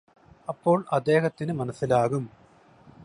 അപ്പോൾ 0.49 0.85
അദ്ദേഹത്തിനു 0.91 1.53
മനസ്സിലാകും 1.53 2.23